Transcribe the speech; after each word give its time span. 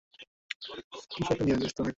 কিছু 1.11 1.29
একটা 1.31 1.43
নিয়ে 1.45 1.57
ব্যস্ত 1.57 1.77
থাকা। 1.77 1.89